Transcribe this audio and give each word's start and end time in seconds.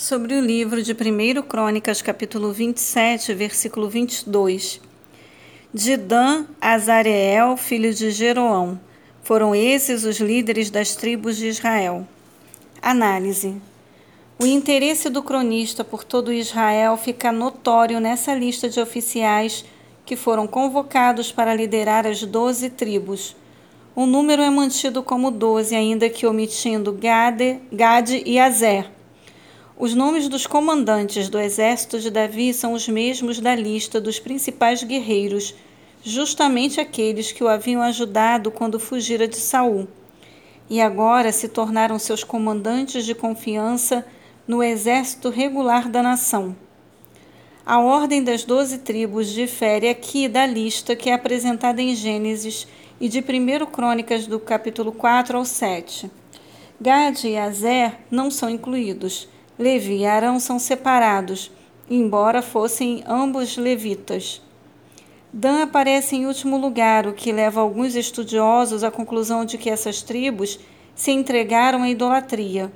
sobre 0.00 0.34
o 0.34 0.40
livro 0.40 0.82
de 0.82 0.92
1 0.94 1.42
Crônicas, 1.42 2.00
capítulo 2.00 2.54
27, 2.54 3.34
versículo 3.34 3.86
22. 3.86 4.80
De 5.74 5.94
Dan, 5.98 6.46
Azareel, 6.58 7.54
filho 7.58 7.92
de 7.92 8.10
Jeroão. 8.10 8.80
Foram 9.22 9.54
esses 9.54 10.04
os 10.04 10.16
líderes 10.16 10.70
das 10.70 10.96
tribos 10.96 11.36
de 11.36 11.48
Israel. 11.48 12.08
Análise. 12.80 13.60
O 14.42 14.46
interesse 14.46 15.10
do 15.10 15.22
cronista 15.22 15.84
por 15.84 16.02
todo 16.02 16.32
Israel 16.32 16.96
fica 16.96 17.30
notório 17.30 18.00
nessa 18.00 18.34
lista 18.34 18.70
de 18.70 18.80
oficiais 18.80 19.66
que 20.06 20.16
foram 20.16 20.46
convocados 20.46 21.30
para 21.30 21.54
liderar 21.54 22.06
as 22.06 22.22
doze 22.22 22.70
tribos. 22.70 23.36
O 23.94 24.06
número 24.06 24.40
é 24.40 24.48
mantido 24.48 25.02
como 25.02 25.30
doze, 25.30 25.76
ainda 25.76 26.08
que 26.08 26.26
omitindo 26.26 26.90
Gade, 26.90 27.60
Gade 27.70 28.22
e 28.24 28.38
Azer 28.38 28.98
os 29.80 29.94
nomes 29.94 30.28
dos 30.28 30.46
comandantes 30.46 31.30
do 31.30 31.38
exército 31.38 31.98
de 31.98 32.10
Davi 32.10 32.52
são 32.52 32.74
os 32.74 32.86
mesmos 32.86 33.40
da 33.40 33.54
lista 33.54 33.98
dos 33.98 34.20
principais 34.20 34.84
guerreiros, 34.84 35.54
justamente 36.04 36.78
aqueles 36.78 37.32
que 37.32 37.42
o 37.42 37.48
haviam 37.48 37.80
ajudado 37.80 38.50
quando 38.50 38.78
fugira 38.78 39.26
de 39.26 39.38
Saul. 39.38 39.88
E 40.68 40.82
agora 40.82 41.32
se 41.32 41.48
tornaram 41.48 41.98
seus 41.98 42.22
comandantes 42.22 43.06
de 43.06 43.14
confiança 43.14 44.04
no 44.46 44.62
exército 44.62 45.30
regular 45.30 45.88
da 45.88 46.02
nação. 46.02 46.54
A 47.64 47.80
ordem 47.80 48.22
das 48.22 48.44
doze 48.44 48.80
tribos 48.80 49.30
difere 49.30 49.88
aqui 49.88 50.28
da 50.28 50.44
lista 50.44 50.94
que 50.94 51.08
é 51.08 51.14
apresentada 51.14 51.80
em 51.80 51.94
Gênesis 51.94 52.68
e 53.00 53.08
de 53.08 53.20
1 53.20 53.64
Crônicas 53.64 54.26
do 54.26 54.38
capítulo 54.38 54.92
4 54.92 55.38
ao 55.38 55.44
7. 55.46 56.10
Gade 56.78 57.28
e 57.28 57.38
Azer 57.38 57.94
não 58.10 58.30
são 58.30 58.50
incluídos 58.50 59.26
Levi 59.60 59.98
e 59.98 60.06
Arão 60.06 60.40
são 60.40 60.58
separados, 60.58 61.52
embora 61.90 62.40
fossem 62.40 63.04
ambos 63.06 63.58
levitas. 63.58 64.40
Dan 65.30 65.62
aparece 65.62 66.16
em 66.16 66.24
último 66.24 66.56
lugar, 66.56 67.06
o 67.06 67.12
que 67.12 67.30
leva 67.30 67.60
alguns 67.60 67.94
estudiosos 67.94 68.82
à 68.82 68.90
conclusão 68.90 69.44
de 69.44 69.58
que 69.58 69.68
essas 69.68 70.00
tribos 70.00 70.58
se 70.94 71.10
entregaram 71.10 71.82
à 71.82 71.90
idolatria. 71.90 72.72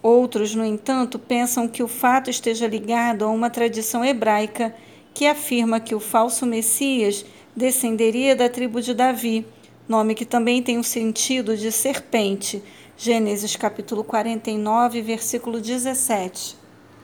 Outros, 0.00 0.54
no 0.54 0.64
entanto, 0.64 1.18
pensam 1.18 1.66
que 1.66 1.82
o 1.82 1.88
fato 1.88 2.30
esteja 2.30 2.68
ligado 2.68 3.24
a 3.24 3.28
uma 3.28 3.50
tradição 3.50 4.04
hebraica 4.04 4.72
que 5.12 5.26
afirma 5.26 5.80
que 5.80 5.92
o 5.92 5.98
falso 5.98 6.46
Messias 6.46 7.26
descenderia 7.56 8.36
da 8.36 8.48
tribo 8.48 8.80
de 8.80 8.94
Davi, 8.94 9.44
nome 9.88 10.14
que 10.14 10.24
também 10.24 10.62
tem 10.62 10.78
o 10.78 10.84
sentido 10.84 11.56
de 11.56 11.72
serpente, 11.72 12.62
Gênesis 12.96 13.56
capítulo 13.56 14.04
49, 14.04 15.02
versículo 15.02 15.60
17. 15.60 16.61